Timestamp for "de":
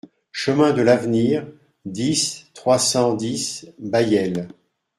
0.73-0.81